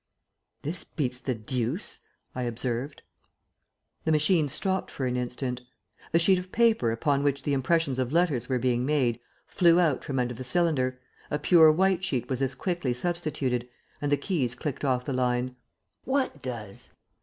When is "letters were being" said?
8.11-8.83